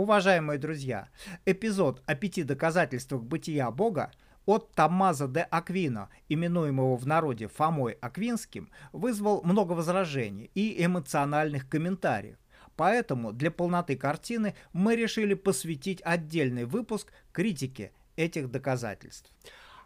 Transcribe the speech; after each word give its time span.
Уважаемые 0.00 0.58
друзья, 0.58 1.10
эпизод 1.44 2.02
о 2.06 2.14
пяти 2.14 2.42
доказательствах 2.42 3.22
бытия 3.22 3.70
Бога 3.70 4.10
от 4.46 4.72
Томмазо 4.72 5.28
де 5.28 5.40
Аквино, 5.40 6.08
именуемого 6.30 6.96
в 6.96 7.06
народе 7.06 7.48
Фомой 7.48 7.98
Аквинским, 8.00 8.70
вызвал 8.92 9.42
много 9.44 9.74
возражений 9.74 10.50
и 10.54 10.82
эмоциональных 10.82 11.68
комментариев. 11.68 12.38
Поэтому 12.76 13.34
для 13.34 13.50
полноты 13.50 13.94
картины 13.94 14.54
мы 14.72 14.96
решили 14.96 15.34
посвятить 15.34 16.00
отдельный 16.02 16.64
выпуск 16.64 17.12
критике 17.30 17.92
этих 18.16 18.50
доказательств. 18.50 19.30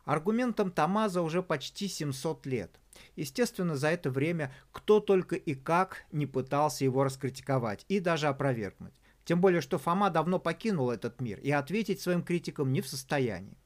Аргументам 0.05 0.71
Томазо 0.71 1.23
уже 1.23 1.43
почти 1.43 1.89
700 1.89 2.47
лет. 2.47 2.71
Естественно, 3.17 3.75
за 3.75 3.89
это 3.89 4.11
время 4.11 4.53
кто 4.71 5.01
только 5.01 5.35
и 5.35 5.55
как 5.55 6.05
не 6.13 6.27
пытался 6.27 6.85
его 6.85 7.03
раскритиковать 7.03 7.85
и 7.89 7.99
даже 7.99 8.29
опровергнуть. 8.29 8.95
Тем 9.25 9.41
более, 9.41 9.61
что 9.61 9.79
Фома 9.79 10.11
давно 10.11 10.39
покинул 10.39 10.91
этот 10.91 11.21
мир 11.21 11.39
и 11.41 11.51
ответить 11.51 12.01
своим 12.01 12.23
критикам 12.23 12.73
не 12.73 12.81
в 12.81 12.89
состоянии. 12.89 13.57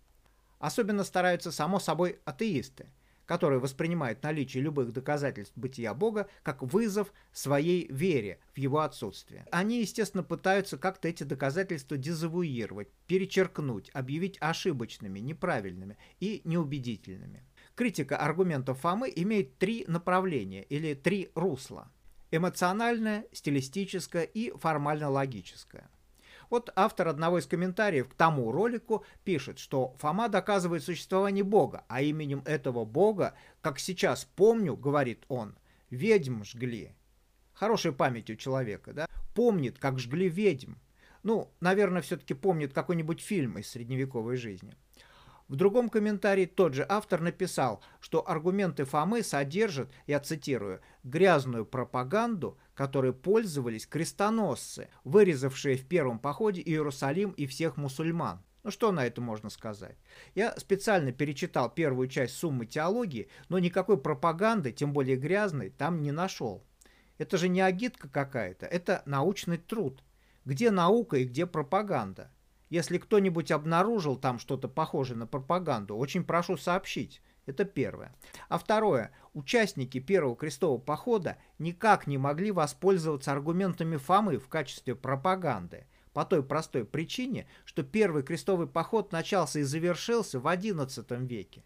Особенно 0.58 1.04
стараются, 1.04 1.52
само 1.52 1.78
собой, 1.78 2.18
атеисты, 2.24 2.86
которые 3.26 3.60
воспринимают 3.60 4.22
наличие 4.22 4.62
любых 4.62 4.92
доказательств 4.92 5.56
бытия 5.56 5.94
Бога 5.94 6.28
как 6.42 6.62
вызов 6.62 7.12
своей 7.32 7.86
вере 7.92 8.40
в 8.54 8.58
его 8.58 8.80
отсутствие. 8.80 9.46
Они, 9.50 9.80
естественно, 9.80 10.22
пытаются 10.22 10.78
как-то 10.78 11.08
эти 11.08 11.24
доказательства 11.24 11.96
дезавуировать, 11.96 12.88
перечеркнуть, 13.06 13.90
объявить 13.92 14.38
ошибочными, 14.40 15.18
неправильными 15.20 15.98
и 16.20 16.40
неубедительными. 16.44 17.44
Критика 17.74 18.16
аргументов 18.16 18.80
Фомы 18.80 19.12
имеет 19.14 19.58
три 19.58 19.84
направления 19.86 20.62
или 20.62 20.94
три 20.94 21.30
русла. 21.34 21.90
Эмоциональное, 22.30 23.26
стилистическое 23.32 24.24
и 24.24 24.50
формально-логическое. 24.50 25.88
Вот 26.50 26.70
автор 26.76 27.08
одного 27.08 27.38
из 27.38 27.46
комментариев 27.46 28.08
к 28.08 28.14
тому 28.14 28.50
ролику 28.52 29.04
пишет, 29.24 29.58
что 29.58 29.94
Фома 29.98 30.28
доказывает 30.28 30.82
существование 30.82 31.44
Бога, 31.44 31.84
а 31.88 32.00
именем 32.00 32.42
этого 32.46 32.84
Бога, 32.84 33.34
как 33.60 33.78
сейчас 33.78 34.24
помню, 34.24 34.76
говорит 34.76 35.24
он, 35.28 35.56
ведьм 35.90 36.44
жгли. 36.44 36.92
Хорошая 37.52 37.92
память 37.92 38.30
у 38.30 38.36
человека, 38.36 38.92
да? 38.92 39.08
Помнит, 39.34 39.78
как 39.78 39.98
жгли 39.98 40.28
ведьм. 40.28 40.74
Ну, 41.22 41.50
наверное, 41.60 42.02
все-таки 42.02 42.34
помнит 42.34 42.72
какой-нибудь 42.72 43.20
фильм 43.20 43.58
из 43.58 43.68
средневековой 43.68 44.36
жизни. 44.36 44.74
В 45.48 45.56
другом 45.56 45.88
комментарии 45.88 46.44
тот 46.44 46.74
же 46.74 46.84
автор 46.86 47.22
написал, 47.22 47.82
что 48.00 48.28
аргументы 48.28 48.84
Фомы 48.84 49.22
содержат, 49.22 49.90
я 50.06 50.20
цитирую, 50.20 50.82
«грязную 51.04 51.64
пропаганду, 51.64 52.58
которой 52.74 53.14
пользовались 53.14 53.86
крестоносцы, 53.86 54.88
вырезавшие 55.04 55.78
в 55.78 55.86
первом 55.86 56.18
походе 56.18 56.60
Иерусалим 56.60 57.30
и 57.30 57.46
всех 57.46 57.78
мусульман». 57.78 58.42
Ну 58.62 58.70
что 58.70 58.92
на 58.92 59.06
это 59.06 59.22
можно 59.22 59.48
сказать? 59.48 59.96
Я 60.34 60.54
специально 60.58 61.12
перечитал 61.12 61.70
первую 61.70 62.08
часть 62.08 62.36
суммы 62.36 62.66
теологии, 62.66 63.30
но 63.48 63.58
никакой 63.58 63.96
пропаганды, 63.96 64.72
тем 64.72 64.92
более 64.92 65.16
грязной, 65.16 65.70
там 65.70 66.02
не 66.02 66.12
нашел. 66.12 66.62
Это 67.16 67.38
же 67.38 67.48
не 67.48 67.62
агитка 67.62 68.08
какая-то, 68.10 68.66
это 68.66 69.02
научный 69.06 69.56
труд. 69.56 70.02
Где 70.44 70.70
наука 70.70 71.16
и 71.16 71.24
где 71.24 71.46
пропаганда? 71.46 72.30
Если 72.70 72.98
кто-нибудь 72.98 73.50
обнаружил 73.50 74.16
там 74.16 74.38
что-то 74.38 74.68
похожее 74.68 75.16
на 75.16 75.26
пропаганду, 75.26 75.96
очень 75.96 76.24
прошу 76.24 76.56
сообщить. 76.56 77.22
Это 77.46 77.64
первое. 77.64 78.14
А 78.50 78.58
второе. 78.58 79.10
Участники 79.32 80.00
первого 80.00 80.36
крестового 80.36 80.78
похода 80.78 81.38
никак 81.58 82.06
не 82.06 82.18
могли 82.18 82.50
воспользоваться 82.50 83.32
аргументами 83.32 83.96
Фомы 83.96 84.36
в 84.36 84.48
качестве 84.48 84.94
пропаганды. 84.94 85.86
По 86.12 86.26
той 86.26 86.42
простой 86.42 86.84
причине, 86.84 87.46
что 87.64 87.82
первый 87.82 88.22
крестовый 88.22 88.66
поход 88.66 89.12
начался 89.12 89.60
и 89.60 89.62
завершился 89.62 90.40
в 90.40 90.46
XI 90.46 91.26
веке. 91.26 91.62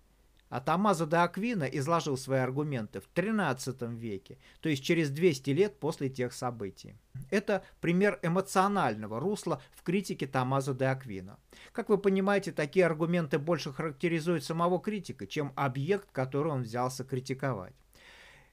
А 0.52 0.60
Томазо 0.60 1.06
де 1.06 1.16
Аквина 1.16 1.64
изложил 1.64 2.18
свои 2.18 2.40
аргументы 2.40 3.00
в 3.00 3.08
XIII 3.14 3.96
веке, 3.96 4.36
то 4.60 4.68
есть 4.68 4.84
через 4.84 5.08
200 5.08 5.48
лет 5.48 5.80
после 5.80 6.10
тех 6.10 6.34
событий. 6.34 6.94
Это 7.30 7.64
пример 7.80 8.18
эмоционального 8.22 9.18
русла 9.18 9.62
в 9.72 9.82
критике 9.82 10.26
Томазо 10.26 10.74
де 10.74 10.84
Аквина. 10.84 11.38
Как 11.72 11.88
вы 11.88 11.96
понимаете, 11.96 12.52
такие 12.52 12.84
аргументы 12.84 13.38
больше 13.38 13.72
характеризуют 13.72 14.44
самого 14.44 14.78
критика, 14.78 15.26
чем 15.26 15.54
объект, 15.56 16.10
который 16.12 16.52
он 16.52 16.64
взялся 16.64 17.02
критиковать. 17.02 17.72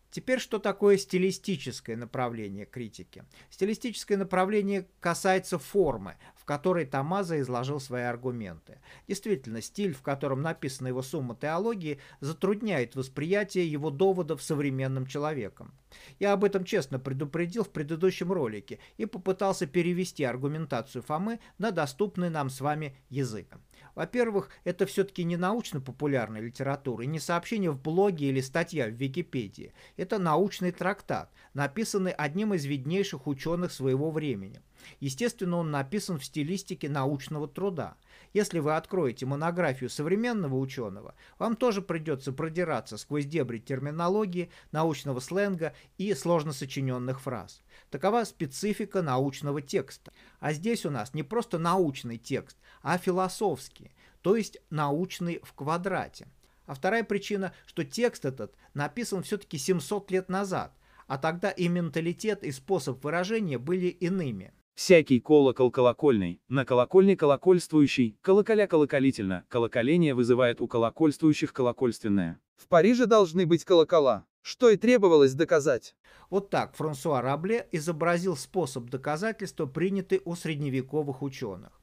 Теперь, 0.09 0.39
что 0.39 0.57
такое 0.57 0.97
стилистическое 0.97 1.95
направление 1.95 2.65
критики? 2.65 3.25
Стилистическое 3.49 4.17
направление 4.17 4.87
касается 4.99 5.59
формы, 5.59 6.15
которой 6.49 6.87
Тамаза 6.87 7.39
изложил 7.41 7.79
свои 7.79 8.01
аргументы. 8.01 8.79
Действительно, 9.07 9.61
стиль, 9.61 9.93
в 9.93 10.01
котором 10.01 10.41
написана 10.41 10.87
его 10.87 11.03
сумма 11.03 11.35
теологии, 11.35 11.99
затрудняет 12.21 12.95
восприятие 12.95 13.71
его 13.71 13.91
доводов 13.91 14.41
современным 14.41 15.05
человеком. 15.05 15.75
Я 16.17 16.33
об 16.33 16.43
этом 16.43 16.63
честно 16.63 16.97
предупредил 16.97 17.63
в 17.63 17.69
предыдущем 17.69 18.31
ролике 18.31 18.79
и 18.97 19.05
попытался 19.05 19.67
перевести 19.67 20.23
аргументацию 20.23 21.03
Фомы 21.03 21.39
на 21.59 21.69
доступный 21.69 22.31
нам 22.31 22.49
с 22.49 22.61
вами 22.61 22.95
язык. 23.11 23.55
Во-первых, 23.93 24.49
это 24.63 24.87
все-таки 24.87 25.23
не 25.25 25.37
научно-популярная 25.37 26.41
литература 26.41 27.03
и 27.03 27.07
не 27.07 27.19
сообщение 27.19 27.69
в 27.69 27.79
блоге 27.79 28.29
или 28.29 28.41
статья 28.41 28.87
в 28.87 28.93
Википедии. 28.93 29.71
Это 29.97 30.17
научный 30.17 30.71
трактат, 30.71 31.31
написанный 31.53 32.11
одним 32.11 32.55
из 32.55 32.65
виднейших 32.65 33.27
ученых 33.27 33.71
своего 33.71 34.09
времени. 34.09 34.61
Естественно, 34.99 35.57
он 35.57 35.71
написан 35.71 36.19
в 36.19 36.25
стилистике 36.25 36.89
научного 36.89 37.47
труда. 37.47 37.97
Если 38.33 38.59
вы 38.59 38.75
откроете 38.75 39.25
монографию 39.25 39.89
современного 39.89 40.55
ученого, 40.55 41.15
вам 41.37 41.55
тоже 41.55 41.81
придется 41.81 42.31
продираться 42.31 42.97
сквозь 42.97 43.25
дебри 43.25 43.59
терминологии, 43.59 44.51
научного 44.71 45.19
сленга 45.19 45.73
и 45.97 46.13
сложно 46.13 46.53
сочиненных 46.53 47.21
фраз. 47.21 47.61
Такова 47.89 48.23
специфика 48.23 49.01
научного 49.01 49.61
текста. 49.61 50.11
А 50.39 50.53
здесь 50.53 50.85
у 50.85 50.89
нас 50.89 51.13
не 51.13 51.23
просто 51.23 51.57
научный 51.57 52.17
текст, 52.17 52.57
а 52.81 52.97
философский, 52.97 53.91
то 54.21 54.35
есть 54.35 54.59
научный 54.69 55.39
в 55.43 55.53
квадрате. 55.53 56.27
А 56.65 56.75
вторая 56.75 57.03
причина, 57.03 57.53
что 57.65 57.83
текст 57.83 58.25
этот 58.25 58.53
написан 58.75 59.23
все-таки 59.23 59.57
700 59.57 60.11
лет 60.11 60.29
назад, 60.29 60.71
а 61.07 61.17
тогда 61.17 61.49
и 61.49 61.67
менталитет, 61.67 62.43
и 62.43 62.51
способ 62.51 63.03
выражения 63.03 63.57
были 63.57 63.87
иными. 63.87 64.53
Всякий 64.79 65.19
колокол 65.19 65.71
колокольный, 65.71 66.41
на 66.47 66.63
колокольне 66.63 67.17
колокольствующий, 67.17 68.17
колоколя 68.21 68.65
колоколительно, 68.65 69.43
колоколение 69.49 70.13
вызывает 70.13 70.61
у 70.61 70.69
колокольствующих 70.69 71.51
колокольственное. 71.51 72.39
В 72.55 72.65
Париже 72.69 73.05
должны 73.05 73.45
быть 73.45 73.65
колокола, 73.65 74.25
что 74.41 74.69
и 74.69 74.77
требовалось 74.77 75.33
доказать. 75.33 75.97
Вот 76.29 76.49
так 76.49 76.77
Франсуа 76.77 77.21
Рабле 77.21 77.67
изобразил 77.73 78.37
способ 78.37 78.85
доказательства, 78.85 79.65
принятый 79.65 80.21
у 80.23 80.33
средневековых 80.33 81.23
ученых. 81.23 81.77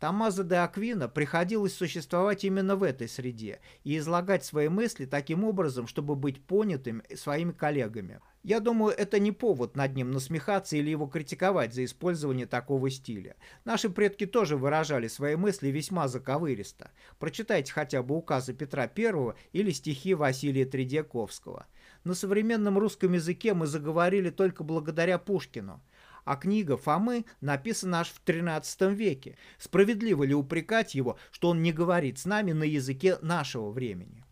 Томазо 0.00 0.42
де 0.42 0.56
Аквина 0.56 1.08
приходилось 1.08 1.74
существовать 1.74 2.44
именно 2.44 2.76
в 2.76 2.82
этой 2.82 3.08
среде 3.08 3.60
и 3.84 3.98
излагать 3.98 4.44
свои 4.44 4.68
мысли 4.68 5.04
таким 5.04 5.44
образом, 5.44 5.86
чтобы 5.86 6.14
быть 6.14 6.42
понятым 6.42 7.02
своими 7.14 7.52
коллегами. 7.52 8.20
Я 8.48 8.60
думаю, 8.60 8.94
это 8.96 9.18
не 9.18 9.30
повод 9.30 9.76
над 9.76 9.94
ним 9.94 10.10
насмехаться 10.10 10.74
или 10.78 10.88
его 10.88 11.06
критиковать 11.06 11.74
за 11.74 11.84
использование 11.84 12.46
такого 12.46 12.88
стиля. 12.88 13.36
Наши 13.66 13.90
предки 13.90 14.24
тоже 14.24 14.56
выражали 14.56 15.06
свои 15.06 15.36
мысли 15.36 15.68
весьма 15.68 16.08
заковыристо. 16.08 16.90
Прочитайте 17.18 17.70
хотя 17.70 18.02
бы 18.02 18.16
указы 18.16 18.54
Петра 18.54 18.90
I 18.96 19.34
или 19.52 19.70
стихи 19.70 20.14
Василия 20.14 20.64
Тредьяковского. 20.64 21.66
На 22.04 22.14
современном 22.14 22.78
русском 22.78 23.12
языке 23.12 23.52
мы 23.52 23.66
заговорили 23.66 24.30
только 24.30 24.64
благодаря 24.64 25.18
Пушкину 25.18 25.82
а 26.24 26.36
книга 26.36 26.78
Фомы 26.78 27.26
написана 27.42 28.00
аж 28.00 28.08
в 28.08 28.22
XIII 28.24 28.94
веке. 28.94 29.36
Справедливо 29.58 30.24
ли 30.24 30.34
упрекать 30.34 30.94
его, 30.94 31.18
что 31.30 31.48
он 31.48 31.62
не 31.62 31.72
говорит 31.72 32.18
с 32.18 32.24
нами 32.24 32.52
на 32.52 32.64
языке 32.64 33.18
нашего 33.22 33.70
времени? 33.70 34.24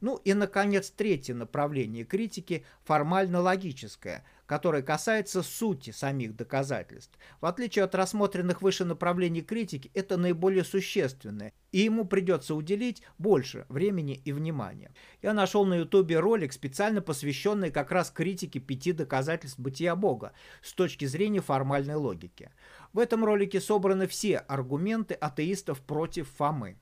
Ну 0.00 0.20
и, 0.24 0.32
наконец, 0.34 0.90
третье 0.90 1.34
направление 1.34 2.04
критики– 2.04 2.64
формально-логическое, 2.84 4.24
которое 4.46 4.82
касается 4.82 5.42
сути 5.42 5.90
самих 5.90 6.36
доказательств. 6.36 7.18
В 7.40 7.46
отличие 7.46 7.84
от 7.84 7.94
рассмотренных 7.94 8.62
выше 8.62 8.84
направлений 8.84 9.42
критики, 9.42 9.90
это 9.94 10.16
наиболее 10.16 10.64
существенное, 10.64 11.52
и 11.72 11.80
ему 11.80 12.04
придется 12.04 12.54
уделить 12.54 13.02
больше 13.18 13.66
времени 13.68 14.14
и 14.24 14.32
внимания. 14.32 14.92
Я 15.20 15.32
нашел 15.32 15.64
на 15.64 15.74
ютубе 15.74 16.20
ролик, 16.20 16.52
специально 16.52 17.02
посвященный 17.02 17.70
как 17.70 17.90
раз 17.90 18.10
критике 18.10 18.60
пяти 18.60 18.92
доказательств 18.92 19.58
бытия 19.58 19.96
Бога 19.96 20.32
с 20.62 20.72
точки 20.72 21.06
зрения 21.06 21.40
формальной 21.40 21.96
логики. 21.96 22.50
В 22.92 23.00
этом 23.00 23.24
ролике 23.24 23.60
собраны 23.60 24.06
все 24.06 24.38
аргументы 24.38 25.14
атеистов 25.14 25.80
против 25.80 26.28
Фомы. 26.38 26.78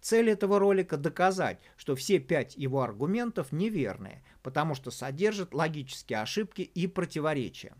Цель 0.00 0.30
этого 0.30 0.58
ролика 0.58 0.96
доказать, 0.96 1.58
что 1.76 1.94
все 1.94 2.18
пять 2.18 2.56
его 2.56 2.82
аргументов 2.82 3.52
неверные, 3.52 4.22
потому 4.42 4.74
что 4.74 4.90
содержат 4.90 5.52
логические 5.52 6.20
ошибки 6.20 6.62
и 6.62 6.86
противоречия. 6.86 7.74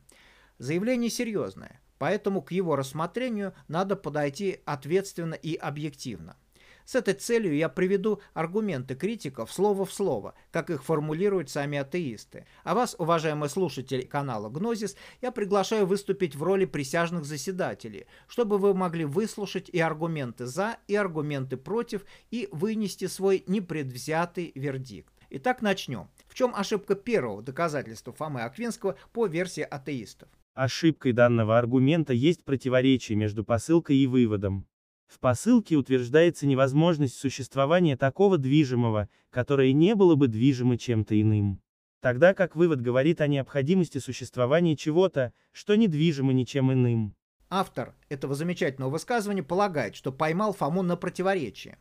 Заявление 0.59 1.11
серьезное. 1.11 1.81
поэтому 1.99 2.41
к 2.41 2.53
его 2.53 2.77
рассмотрению 2.77 3.55
надо 3.69 3.95
подойти 3.95 4.61
ответственно 4.65 5.35
и 5.35 5.55
объективно. 5.55 6.37
С 6.85 6.95
этой 6.95 7.15
целью 7.15 7.55
я 7.57 7.69
приведу 7.69 8.21
аргументы 8.35 8.95
критиков 8.95 9.53
слово 9.53 9.85
в 9.85 9.93
слово, 9.93 10.35
как 10.51 10.71
их 10.71 10.85
формулируют 10.85 11.51
сами 11.51 11.79
атеисты. 11.79 12.47
А 12.65 12.75
вас, 12.75 12.97
уважаемые 12.99 13.49
слушатели 13.49 14.03
канала 14.03 14.49
Гнозис, 14.49 14.97
я 15.23 15.31
приглашаю 15.31 15.87
выступить 15.87 16.35
в 16.35 16.43
роли 16.43 16.65
присяжных 16.65 17.25
заседателей, 17.25 18.07
чтобы 18.29 18.59
вы 18.59 18.75
могли 18.75 19.05
выслушать 19.05 19.69
и 19.69 19.81
аргументы 19.81 20.47
«за», 20.47 20.79
и 20.89 20.95
аргументы 20.95 21.57
«против» 21.57 22.05
и 22.31 22.49
вынести 22.53 23.07
свой 23.07 23.45
непредвзятый 23.47 24.53
вердикт. 24.55 25.13
Итак, 25.31 25.63
начнем. 25.63 26.09
В 26.27 26.35
чем 26.35 26.53
ошибка 26.55 26.97
первого 26.97 27.41
доказательства 27.41 28.13
Фомы 28.13 28.43
Аквинского 28.43 28.97
по 29.13 29.27
версии 29.27 29.63
атеистов? 29.63 30.29
Ошибкой 30.55 31.13
данного 31.13 31.57
аргумента 31.57 32.13
есть 32.13 32.45
противоречие 32.45 33.17
между 33.17 33.45
посылкой 33.45 33.97
и 33.97 34.09
выводом. 34.09 34.67
В 35.11 35.19
посылке 35.19 35.75
утверждается 35.75 36.47
невозможность 36.47 37.19
существования 37.19 37.97
такого 37.97 38.39
движимого, 38.39 39.09
которое 39.31 39.73
не 39.73 39.97
было 39.97 40.15
бы 40.15 40.29
движимо 40.29 40.79
чем-то 40.79 41.21
иным. 41.21 41.61
Тогда 42.01 42.33
как 42.33 42.55
вывод 42.55 42.81
говорит 42.81 43.21
о 43.21 43.27
необходимости 43.27 43.99
существования 43.99 44.77
чего-то, 44.77 45.33
что 45.51 45.75
не 45.75 45.89
движимо 45.89 46.33
ничем 46.33 46.73
иным. 46.73 47.17
Автор 47.49 47.97
этого 48.09 48.37
замечательного 48.37 48.91
высказывания 48.91 49.43
полагает, 49.43 49.97
что 49.97 50.13
поймал 50.13 50.53
Фому 50.53 50.83
на 50.83 50.97
противоречие. 50.97 51.79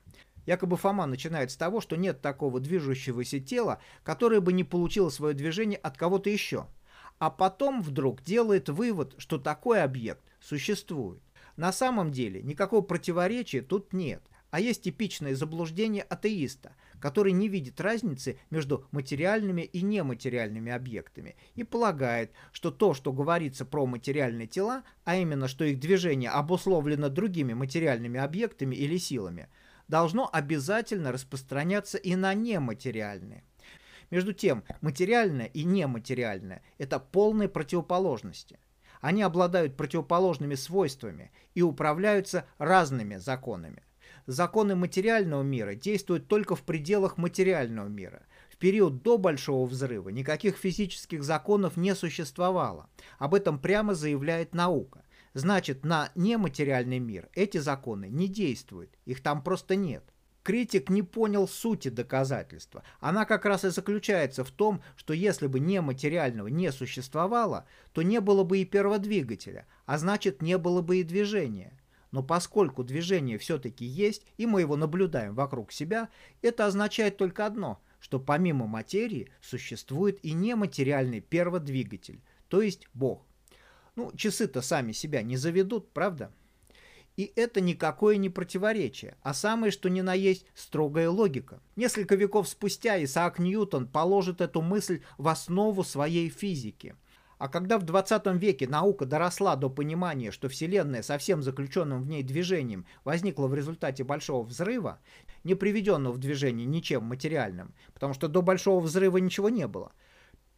Якобы 0.48 0.76
Фома 0.78 1.06
начинает 1.06 1.52
с 1.52 1.56
того, 1.56 1.82
что 1.82 1.98
нет 1.98 2.22
такого 2.22 2.60
движущегося 2.60 3.40
тела, 3.40 3.80
которое 4.04 4.42
бы 4.42 4.54
не 4.54 4.64
получило 4.64 5.10
свое 5.10 5.36
движение 5.36 5.78
от 5.78 5.96
кого-то 5.98 6.32
еще. 6.32 6.66
А 7.20 7.30
потом 7.30 7.84
вдруг 7.84 8.24
делает 8.24 8.70
вывод, 8.70 9.14
что 9.20 9.38
такой 9.38 9.84
объект 9.84 10.24
существует. 10.42 11.22
На 11.60 11.74
самом 11.74 12.14
деле 12.14 12.42
никакого 12.42 12.80
противоречия 12.80 13.62
тут 13.62 13.92
нет, 13.92 14.24
а 14.50 14.62
есть 14.62 14.84
типичное 14.84 15.36
заблуждение 15.36 16.04
атеиста, 16.04 16.74
который 17.02 17.34
не 17.34 17.50
видит 17.50 17.82
разницы 17.82 18.40
между 18.50 18.88
материальными 18.92 19.64
и 19.64 19.82
нематериальными 19.82 20.72
объектами 20.72 21.36
и 21.56 21.66
полагает, 21.66 22.32
что 22.54 22.72
то, 22.72 22.94
что 22.94 23.12
говорится 23.12 23.66
про 23.66 23.86
материальные 23.86 24.48
тела, 24.48 24.84
а 25.04 25.18
именно, 25.18 25.50
что 25.50 25.66
их 25.66 25.82
движение 25.82 26.30
обусловлено 26.30 27.10
другими 27.10 27.54
материальными 27.54 28.22
объектами 28.22 28.78
или 28.78 28.96
силами, 28.96 29.50
должно 29.90 30.30
обязательно 30.32 31.12
распространяться 31.12 31.98
и 31.98 32.16
на 32.16 32.34
нематериальные. 32.34 33.44
Между 34.12 34.32
тем, 34.32 34.64
материальное 34.80 35.48
и 35.48 35.66
нематериальное– 35.66 36.64
это 36.78 37.00
полные 37.00 37.50
противоположности– 37.50 38.60
они 39.00 39.22
обладают 39.22 39.78
противоположными 39.78 40.56
свойствами 40.56 41.32
и 41.54 41.62
управляются 41.62 42.46
разными 42.58 43.18
законами. 43.18 43.84
Законы 44.26 44.76
материального 44.76 45.42
мира 45.42 45.74
действуют 45.74 46.28
только 46.28 46.56
в 46.56 46.64
пределах 46.64 47.18
материального 47.18 47.88
мира. 47.88 48.24
В 48.50 48.58
период 48.58 49.02
до 49.02 49.18
Большого 49.18 49.66
Взрыва 49.66 50.10
никаких 50.10 50.58
физических 50.58 51.24
законов 51.24 51.78
не 51.78 51.96
существовало. 51.96 52.90
Об 53.18 53.34
этом 53.34 53.58
прямо 53.60 53.96
заявляет 53.96 54.54
наука. 54.54 55.04
Значит, 55.34 55.86
на 55.86 56.12
нематериальный 56.16 57.00
мир 57.00 57.30
эти 57.34 57.58
законы 57.58 58.10
не 58.10 58.28
действуют, 58.28 58.92
их 59.06 59.22
там 59.22 59.44
просто 59.44 59.76
нет 59.76 60.04
критик 60.50 60.90
не 60.90 61.04
понял 61.04 61.48
сути 61.48 61.90
доказательства. 61.90 62.84
Она 63.00 63.26
как 63.26 63.46
раз 63.46 63.66
и 63.66 63.70
заключается 63.70 64.44
в 64.44 64.50
том, 64.50 64.82
что 64.96 65.14
если 65.14 65.46
бы 65.46 65.60
нематериального 65.60 66.48
не 66.48 66.72
существовало, 66.72 67.68
то 67.94 68.02
не 68.02 68.20
было 68.20 68.44
бы 68.44 68.58
и 68.58 68.66
перводвигателя, 68.66 69.68
а 69.86 70.00
значит 70.00 70.42
не 70.42 70.58
было 70.58 70.82
бы 70.82 71.02
и 71.02 71.04
движения. 71.04 71.80
Но 72.10 72.24
поскольку 72.24 72.84
движение 72.84 73.38
все-таки 73.38 73.86
есть, 73.86 74.26
и 74.38 74.48
мы 74.48 74.62
его 74.62 74.76
наблюдаем 74.76 75.36
вокруг 75.36 75.72
себя, 75.72 76.10
это 76.42 76.66
означает 76.66 77.18
только 77.18 77.46
одно, 77.46 77.80
что 78.00 78.20
помимо 78.20 78.66
материи 78.66 79.30
существует 79.42 80.18
и 80.26 80.34
нематериальный 80.34 81.22
перводвигатель, 81.22 82.24
то 82.48 82.64
есть 82.64 82.88
Бог. 82.96 83.24
Ну, 83.96 84.12
часы-то 84.16 84.64
сами 84.64 84.94
себя 84.94 85.22
не 85.22 85.38
заведут, 85.38 85.94
правда? 85.94 86.32
И 87.20 87.34
это 87.36 87.60
никакое 87.60 88.16
не 88.16 88.30
противоречие, 88.30 89.18
а 89.24 89.34
самое 89.34 89.74
что 89.74 89.90
ни 89.90 90.00
на 90.00 90.14
есть 90.14 90.46
строгая 90.56 91.10
логика. 91.10 91.60
Несколько 91.76 92.16
веков 92.16 92.48
спустя 92.48 93.04
Исаак 93.04 93.40
Ньютон 93.40 93.90
положит 93.90 94.40
эту 94.40 94.62
мысль 94.62 95.02
в 95.18 95.28
основу 95.28 95.84
своей 95.84 96.30
физики. 96.30 96.96
А 97.38 97.50
когда 97.50 97.78
в 97.78 97.84
20 97.84 98.26
веке 98.36 98.70
наука 98.70 99.06
доросла 99.06 99.58
до 99.58 99.70
понимания, 99.70 100.32
что 100.32 100.48
Вселенная 100.48 101.02
со 101.02 101.18
всем 101.18 101.44
заключенным 101.44 102.04
в 102.04 102.08
ней 102.08 102.24
движением 102.24 102.86
возникла 103.04 103.48
в 103.48 103.54
результате 103.54 104.06
Большого 104.06 104.46
Взрыва, 104.46 105.00
не 105.44 105.56
приведенного 105.56 106.14
в 106.14 106.20
движение 106.20 106.66
ничем 106.66 107.04
материальным, 107.04 107.74
потому 107.94 108.14
что 108.14 108.30
до 108.30 108.42
Большого 108.42 108.80
Взрыва 108.80 109.18
ничего 109.18 109.50
не 109.50 109.68
было, 109.68 109.92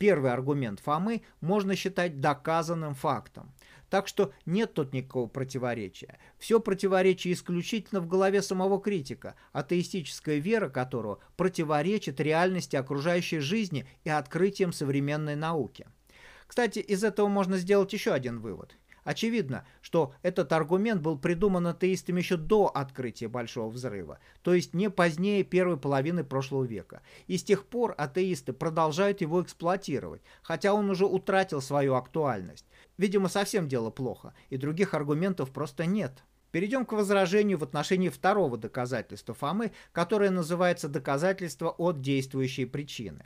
первый 0.01 0.31
аргумент 0.31 0.79
Фомы 0.79 1.21
можно 1.41 1.75
считать 1.75 2.19
доказанным 2.19 2.93
фактом. 2.93 3.51
Так 3.91 4.07
что 4.07 4.31
нет 4.45 4.73
тут 4.73 4.93
никакого 4.93 5.27
противоречия. 5.27 6.17
Все 6.39 6.61
противоречие 6.61 7.33
исключительно 7.33 7.99
в 7.99 8.07
голове 8.07 8.41
самого 8.41 8.79
критика, 8.79 9.35
атеистическая 9.51 10.37
вера 10.37 10.69
которого 10.69 11.19
противоречит 11.35 12.21
реальности 12.21 12.77
окружающей 12.77 13.39
жизни 13.39 13.85
и 14.05 14.09
открытиям 14.09 14.71
современной 14.71 15.35
науки. 15.35 15.89
Кстати, 16.47 16.79
из 16.79 17.03
этого 17.03 17.27
можно 17.27 17.57
сделать 17.57 17.91
еще 17.91 18.13
один 18.13 18.39
вывод. 18.39 18.77
Очевидно, 19.03 19.65
что 19.81 20.13
этот 20.21 20.53
аргумент 20.53 21.01
был 21.01 21.17
придуман 21.17 21.65
атеистами 21.67 22.19
еще 22.19 22.37
до 22.37 22.67
открытия 22.67 23.27
Большого 23.27 23.69
Взрыва, 23.69 24.19
то 24.43 24.53
есть 24.53 24.75
не 24.75 24.89
позднее 24.91 25.43
первой 25.43 25.77
половины 25.77 26.23
прошлого 26.23 26.65
века. 26.65 27.01
И 27.25 27.37
с 27.37 27.43
тех 27.43 27.65
пор 27.65 27.95
атеисты 27.97 28.53
продолжают 28.53 29.21
его 29.21 29.41
эксплуатировать, 29.41 30.21
хотя 30.43 30.73
он 30.73 30.89
уже 30.89 31.05
утратил 31.05 31.61
свою 31.61 31.95
актуальность. 31.95 32.65
Видимо, 32.97 33.27
совсем 33.27 33.67
дело 33.67 33.89
плохо, 33.89 34.35
и 34.49 34.57
других 34.57 34.93
аргументов 34.93 35.51
просто 35.51 35.87
нет. 35.87 36.23
Перейдем 36.51 36.85
к 36.85 36.91
возражению 36.91 37.57
в 37.57 37.63
отношении 37.63 38.09
второго 38.09 38.57
доказательства 38.57 39.33
Фомы, 39.33 39.71
которое 39.93 40.29
называется 40.29 40.89
доказательство 40.89 41.69
от 41.69 42.01
действующей 42.01 42.67
причины. 42.67 43.25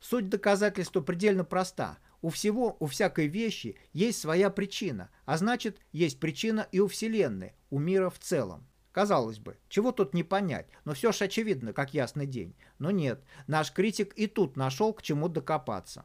Суть 0.00 0.30
доказательства 0.30 1.02
предельно 1.02 1.44
проста– 1.44 1.98
у 2.22 2.28
всего, 2.28 2.76
у 2.80 2.86
всякой 2.86 3.28
вещи 3.28 3.76
есть 3.92 4.20
своя 4.20 4.50
причина, 4.50 5.10
а 5.24 5.36
значит, 5.36 5.78
есть 5.92 6.20
причина 6.20 6.66
и 6.72 6.80
у 6.80 6.88
Вселенной, 6.88 7.54
у 7.70 7.78
мира 7.78 8.10
в 8.10 8.18
целом. 8.18 8.66
Казалось 8.92 9.38
бы, 9.38 9.56
чего 9.68 9.92
тут 9.92 10.14
не 10.14 10.24
понять, 10.24 10.66
но 10.84 10.94
все 10.94 11.12
же 11.12 11.24
очевидно, 11.24 11.72
как 11.72 11.94
ясный 11.94 12.26
день. 12.26 12.54
Но 12.78 12.90
нет, 12.90 13.22
наш 13.46 13.72
критик 13.72 14.12
и 14.14 14.26
тут 14.26 14.56
нашел 14.56 14.92
к 14.92 15.02
чему 15.02 15.28
докопаться. 15.28 16.04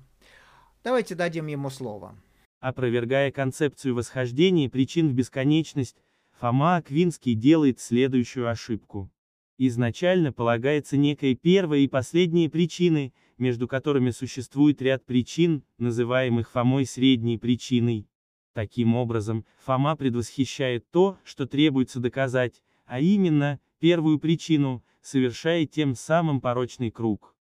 Давайте 0.84 1.16
дадим 1.16 1.48
ему 1.48 1.70
слово. 1.72 2.16
Опровергая 2.60 3.32
концепцию 3.32 3.96
восхождения 3.96 4.70
причин 4.70 5.10
в 5.10 5.14
бесконечность, 5.14 5.98
Фома 6.40 6.78
Аквинский 6.78 7.34
делает 7.34 7.80
следующую 7.80 8.50
ошибку. 8.50 9.10
Изначально 9.58 10.34
полагается 10.34 10.98
некая 10.98 11.36
первая 11.36 11.80
и 11.80 11.88
последняя 11.88 12.50
причины– 12.50 13.14
между 13.38 13.68
которыми 13.68 14.12
существует 14.12 14.82
ряд 14.82 15.06
причин, 15.06 15.64
называемых 15.78 16.50
Фомой 16.52 16.86
средней 16.86 17.38
причиной. 17.38 18.08
Таким 18.54 18.96
образом, 18.96 19.46
Фома 19.66 19.96
предвосхищает 19.96 20.90
то, 20.92 21.18
что 21.24 21.46
требуется 21.46 22.00
доказать, 22.00 22.64
а 22.86 23.00
именно, 23.00 23.60
первую 23.80 24.20
причину, 24.20 24.84
совершая 25.02 25.66
тем 25.66 25.96
самым 25.96 26.40
порочный 26.40 26.92
круг. 26.92 27.36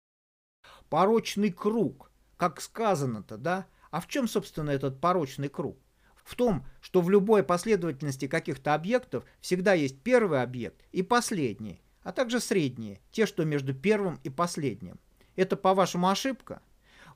Порочный 0.89 1.51
круг, 1.51 2.13
как 2.37 2.61
сказано-то, 2.61 3.37
да? 3.37 3.67
А 3.91 4.01
в 4.01 4.07
чем, 4.07 4.29
собственно, 4.29 4.71
этот 4.71 5.01
порочный 5.01 5.49
круг? 5.49 5.79
В 6.25 6.37
том, 6.37 6.65
что 6.81 7.01
в 7.01 7.11
любой 7.11 7.43
последовательности 7.43 8.29
каких-то 8.29 8.75
объектов 8.75 9.25
всегда 9.41 9.73
есть 9.75 10.01
первый 10.03 10.43
объект 10.43 10.85
и 10.93 11.03
последний, 11.03 11.83
а 12.03 12.13
также 12.13 12.41
средние, 12.41 13.01
те, 13.11 13.27
что 13.27 13.45
между 13.45 13.75
первым 13.75 14.19
и 14.25 14.31
последним. 14.31 14.99
Это, 15.37 15.57
по-вашему, 15.57 16.09
ошибка? 16.09 16.61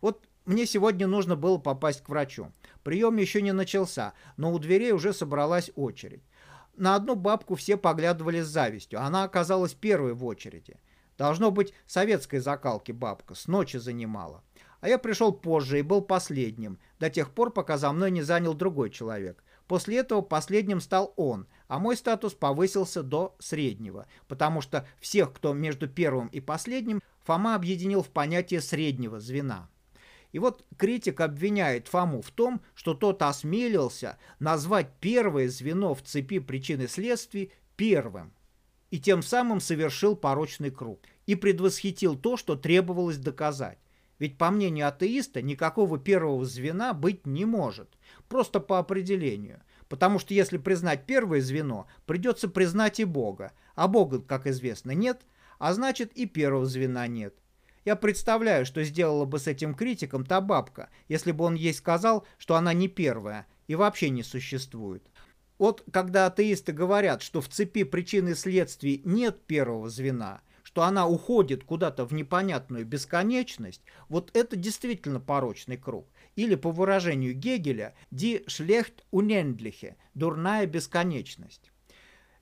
Вот 0.00 0.26
мне 0.44 0.66
сегодня 0.66 1.06
нужно 1.06 1.36
было 1.36 1.58
попасть 1.58 2.02
к 2.02 2.08
врачу. 2.08 2.52
Прием 2.82 3.16
еще 3.16 3.40
не 3.40 3.52
начался, 3.52 4.12
но 4.36 4.52
у 4.52 4.58
дверей 4.58 4.92
уже 4.92 5.12
собралась 5.12 5.70
очередь. 5.74 6.22
На 6.76 6.96
одну 6.96 7.14
бабку 7.14 7.54
все 7.54 7.76
поглядывали 7.76 8.40
с 8.40 8.48
завистью. 8.48 9.00
Она 9.00 9.24
оказалась 9.24 9.74
первой 9.74 10.12
в 10.12 10.24
очереди. 10.24 10.76
Должно 11.16 11.50
быть, 11.50 11.72
советской 11.86 12.38
закалки 12.38 12.92
бабка, 12.92 13.34
с 13.34 13.46
ночи 13.46 13.76
занимала. 13.76 14.42
А 14.80 14.88
я 14.88 14.98
пришел 14.98 15.32
позже 15.32 15.78
и 15.78 15.82
был 15.82 16.02
последним, 16.02 16.78
до 16.98 17.08
тех 17.08 17.30
пор, 17.30 17.52
пока 17.52 17.78
за 17.78 17.90
мной 17.92 18.10
не 18.10 18.22
занял 18.22 18.52
другой 18.52 18.90
человек. 18.90 19.42
После 19.66 19.98
этого 19.98 20.20
последним 20.20 20.80
стал 20.80 21.14
он, 21.16 21.46
а 21.68 21.78
мой 21.78 21.96
статус 21.96 22.34
повысился 22.34 23.02
до 23.02 23.34
среднего, 23.38 24.06
потому 24.28 24.60
что 24.60 24.86
всех, 25.00 25.32
кто 25.32 25.54
между 25.54 25.88
первым 25.88 26.28
и 26.28 26.40
последним, 26.40 27.02
Фома 27.24 27.54
объединил 27.54 28.02
в 28.02 28.10
понятие 28.10 28.60
среднего 28.60 29.20
звена. 29.20 29.70
И 30.32 30.38
вот 30.38 30.64
критик 30.76 31.20
обвиняет 31.20 31.88
Фому 31.88 32.20
в 32.20 32.30
том, 32.30 32.60
что 32.74 32.92
тот 32.92 33.22
осмелился 33.22 34.18
назвать 34.38 34.92
первое 35.00 35.48
звено 35.48 35.94
в 35.94 36.02
цепи 36.02 36.40
причин 36.40 36.82
и 36.82 36.86
следствий 36.86 37.52
первым, 37.76 38.34
и 38.90 39.00
тем 39.00 39.22
самым 39.22 39.60
совершил 39.60 40.16
порочный 40.16 40.70
круг, 40.70 41.00
и 41.26 41.36
предвосхитил 41.36 42.16
то, 42.16 42.36
что 42.36 42.56
требовалось 42.56 43.16
доказать. 43.16 43.78
Ведь 44.18 44.38
по 44.38 44.50
мнению 44.50 44.88
атеиста 44.88 45.42
никакого 45.42 45.98
первого 45.98 46.44
звена 46.44 46.92
быть 46.92 47.26
не 47.26 47.44
может, 47.44 47.88
просто 48.28 48.60
по 48.60 48.78
определению. 48.78 49.62
Потому 49.88 50.18
что 50.18 50.34
если 50.34 50.58
признать 50.58 51.06
первое 51.06 51.40
звено, 51.40 51.86
придется 52.06 52.48
признать 52.48 53.00
и 53.00 53.04
Бога, 53.04 53.52
а 53.74 53.88
Бога, 53.88 54.20
как 54.20 54.46
известно, 54.46 54.92
нет, 54.92 55.22
а 55.58 55.74
значит 55.74 56.12
и 56.12 56.26
первого 56.26 56.66
звена 56.66 57.06
нет. 57.06 57.34
Я 57.84 57.96
представляю, 57.96 58.64
что 58.64 58.82
сделала 58.82 59.26
бы 59.26 59.38
с 59.38 59.46
этим 59.46 59.74
критиком 59.74 60.24
та 60.24 60.40
бабка, 60.40 60.88
если 61.08 61.32
бы 61.32 61.44
он 61.44 61.54
ей 61.54 61.74
сказал, 61.74 62.26
что 62.38 62.56
она 62.56 62.72
не 62.72 62.88
первая 62.88 63.46
и 63.66 63.74
вообще 63.74 64.08
не 64.08 64.22
существует. 64.22 65.02
Вот 65.58 65.84
когда 65.92 66.26
атеисты 66.26 66.72
говорят, 66.72 67.22
что 67.22 67.40
в 67.40 67.48
цепи 67.48 67.84
причин 67.84 68.28
и 68.28 68.34
следствий 68.34 69.02
нет 69.04 69.44
первого 69.46 69.90
звена, 69.90 70.40
что 70.74 70.82
она 70.82 71.06
уходит 71.06 71.62
куда-то 71.62 72.04
в 72.04 72.12
непонятную 72.12 72.84
бесконечность, 72.84 73.80
вот 74.08 74.32
это 74.34 74.56
действительно 74.56 75.20
порочный 75.20 75.76
круг. 75.76 76.08
Или, 76.34 76.56
по 76.56 76.72
выражению 76.72 77.32
Гегеля, 77.32 77.94
«die 78.10 78.44
schlecht 78.46 79.04
unendliche»– 79.12 79.94
«дурная 80.14 80.66
бесконечность». 80.66 81.70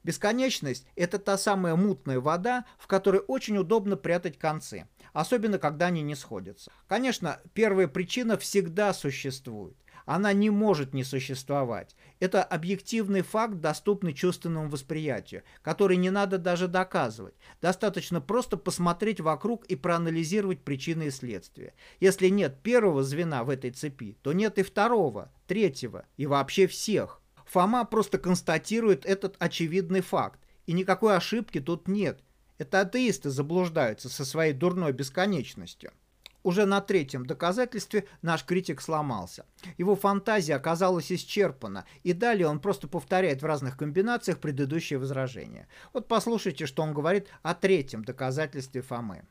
Бесконечность– 0.03 0.87
это 0.97 1.19
та 1.19 1.37
самая 1.37 1.77
мутная 1.77 2.21
вода, 2.21 2.65
в 2.79 2.87
которой 2.87 3.21
очень 3.21 3.59
удобно 3.59 3.99
прятать 3.99 4.39
концы, 4.39 4.89
особенно 5.13 5.59
когда 5.59 5.89
они 5.89 6.01
не 6.01 6.15
сходятся. 6.15 6.73
Конечно, 6.89 7.39
первая 7.53 7.87
причина 7.87 8.39
всегда 8.39 8.95
существует. 8.95 9.77
Она 10.07 10.33
не 10.33 10.49
может 10.49 10.95
не 10.95 11.05
существовать. 11.05 11.95
Это 12.23 12.45
объективный 12.45 13.23
факт, 13.23 13.55
доступный 13.55 14.15
чувственному 14.15 14.71
восприятию, 14.71 15.43
который 15.61 15.97
не 15.97 16.11
надо 16.11 16.39
даже 16.39 16.69
доказывать. 16.69 17.35
Достаточно 17.61 18.21
просто 18.21 18.57
посмотреть 18.57 19.19
вокруг 19.19 19.67
и 19.67 19.75
проанализировать 19.75 20.61
причины 20.61 21.09
и 21.09 21.11
следствия. 21.11 21.75
Если 21.99 22.29
нет 22.29 22.63
первого 22.63 23.03
звена 23.03 23.43
в 23.43 23.51
этой 23.51 23.73
цепи, 23.73 24.17
то 24.23 24.33
нет 24.33 24.57
и 24.59 24.63
второго, 24.63 25.33
третьего 25.49 26.07
и 26.17 26.27
вообще 26.27 26.69
всех. 26.69 27.21
Фома 27.45 27.85
просто 27.85 28.19
констатирует 28.19 29.05
этот 29.05 29.35
очевидный 29.41 30.01
факт, 30.01 30.39
и 30.67 30.75
никакой 30.75 31.17
ошибки 31.17 31.59
тут 31.59 31.89
нет. 31.89 32.23
Это 32.57 32.83
атеисты 32.83 33.31
заблуждаются 33.31 34.09
со 34.09 34.25
своей 34.25 34.53
дурной 34.53 34.93
бесконечностью. 34.93 35.91
Уже 36.43 36.67
на 36.67 36.81
третьем 36.81 37.25
доказательстве 37.25 38.07
наш 38.21 38.45
критик 38.45 38.81
сломался. 38.81 39.47
Его 39.79 39.95
фантазия 39.95 40.55
оказалась 40.55 41.13
исчерпана, 41.13 41.85
и 42.03 42.13
далее 42.13 42.49
он 42.49 42.61
просто 42.61 42.89
повторяет 42.89 43.43
в 43.43 43.47
разных 43.47 43.77
комбинациях 43.77 44.41
предыдущие 44.41 44.99
возражения. 44.99 45.69
Вот 45.93 46.09
послушайте, 46.09 46.67
что 46.67 46.83
он 46.83 46.95
говорит 46.95 47.29
о 47.43 47.55
третьем 47.55 48.05
доказательстве 48.05 48.83
Фомы. 48.83 49.25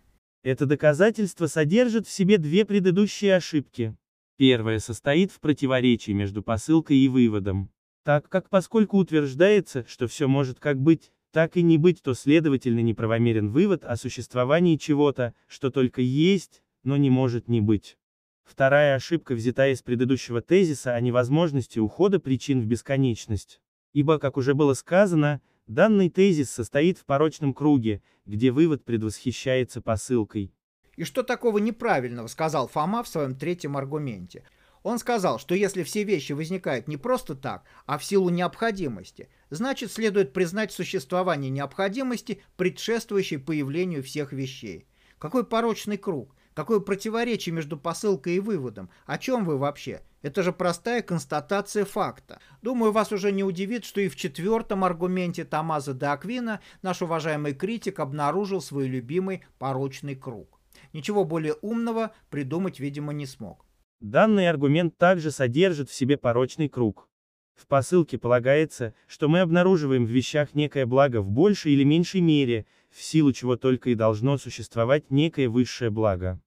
Это 0.43 0.65
доказательство 0.65 1.47
содержит 1.47 2.07
в 2.07 2.11
себе 2.11 2.37
две 2.37 2.65
предыдущие 2.65 3.35
ошибки. 3.35 3.95
Первое 4.37 4.79
состоит 4.79 5.31
в 5.31 5.39
противоречии 5.39 6.13
между 6.13 6.41
посылкой 6.41 6.97
и 6.97 7.07
выводом. 7.07 7.69
Так 8.03 8.27
как 8.29 8.49
поскольку 8.49 8.97
утверждается, 8.97 9.85
что 9.87 10.07
все 10.07 10.27
может 10.27 10.59
как 10.59 10.79
быть, 10.79 11.11
так 11.31 11.57
и 11.57 11.61
не 11.61 11.77
быть, 11.77 12.01
то 12.01 12.15
следовательно 12.15 12.79
неправомерен 12.79 13.49
вывод 13.49 13.85
о 13.85 13.95
существовании 13.97 14.77
чего-то, 14.77 15.35
что 15.47 15.69
только 15.69 16.01
есть, 16.01 16.63
но 16.83 16.97
не 16.97 17.09
может 17.09 17.47
не 17.47 17.61
быть. 17.61 17.97
Вторая 18.43 18.95
ошибка 18.95 19.33
взята 19.33 19.67
из 19.67 19.81
предыдущего 19.81 20.41
тезиса 20.41 20.93
о 20.93 21.01
невозможности 21.01 21.79
ухода 21.79 22.19
причин 22.19 22.61
в 22.61 22.65
бесконечность. 22.65 23.61
Ибо, 23.93 24.19
как 24.19 24.38
уже 24.38 24.53
было 24.53 24.73
сказано, 24.73 25.41
данный 25.67 26.09
тезис 26.09 26.50
состоит 26.50 26.97
в 26.97 27.05
порочном 27.05 27.53
круге, 27.53 28.01
где 28.25 28.51
вывод 28.51 28.83
предвосхищается 28.83 29.81
посылкой. 29.81 30.53
И 30.95 31.03
что 31.03 31.23
такого 31.23 31.57
неправильного 31.57 32.27
сказал 32.27 32.67
Фома 32.67 33.03
в 33.03 33.07
своем 33.07 33.35
третьем 33.35 33.77
аргументе? 33.77 34.43
Он 34.83 34.97
сказал, 34.97 35.39
что 35.39 35.53
если 35.53 35.83
все 35.83 36.03
вещи 36.03 36.33
возникают 36.33 36.88
не 36.88 36.97
просто 36.97 37.35
так, 37.35 37.63
а 37.85 37.97
в 37.97 38.03
силу 38.03 38.29
необходимости, 38.29 39.29
значит 39.50 39.91
следует 39.91 40.33
признать 40.33 40.71
существование 40.71 41.51
необходимости, 41.51 42.41
предшествующей 42.57 43.38
появлению 43.38 44.03
всех 44.03 44.33
вещей. 44.33 44.88
Какой 45.19 45.45
порочный 45.45 45.97
круг, 45.97 46.35
какое 46.53 46.79
противоречие 46.79 47.53
между 47.53 47.77
посылкой 47.77 48.36
и 48.36 48.39
выводом. 48.39 48.89
О 49.05 49.17
чем 49.17 49.46
вы 49.46 49.58
вообще? 49.58 50.01
Это 50.22 50.43
же 50.43 50.51
простая 50.51 51.01
констатация 51.01 51.86
факта. 51.86 52.39
Думаю, 52.62 52.91
вас 52.91 53.12
уже 53.12 53.31
не 53.31 53.43
удивит, 53.43 53.86
что 53.86 54.01
и 54.01 54.10
в 54.10 54.15
четвертом 54.15 54.84
аргументе 54.84 55.46
Томазо 55.46 55.93
де 55.93 56.05
Аквина 56.05 56.62
наш 56.81 57.01
уважаемый 57.01 57.53
критик 57.53 58.00
обнаружил 58.00 58.62
свой 58.62 58.88
любимый 58.88 59.43
порочный 59.58 60.15
круг. 60.15 60.60
Ничего 60.93 61.25
более 61.25 61.55
умного 61.62 62.12
придумать, 62.29 62.79
видимо, 62.79 63.13
не 63.13 63.25
смог. 63.25 63.65
Данный 64.00 64.50
аргумент 64.50 64.98
также 64.98 65.31
содержит 65.31 65.89
в 65.89 65.93
себе 65.93 66.17
порочный 66.17 66.70
круг. 66.70 67.08
В 67.55 67.67
посылке 67.67 68.17
полагается, 68.17 68.96
что 69.08 69.27
мы 69.27 69.41
обнаруживаем 69.41 70.05
в 70.05 70.10
вещах 70.10 70.55
некое 70.55 70.88
благо 70.88 71.22
в 71.22 71.29
большей 71.29 71.74
или 71.74 71.84
меньшей 71.84 72.22
мере, 72.22 72.65
в 72.91 73.01
силу 73.01 73.31
чего 73.31 73.55
только 73.55 73.89
и 73.89 73.95
должно 73.95 74.38
существовать 74.38 75.10
некое 75.10 75.50
высшее 75.50 75.89
благо. 75.89 76.39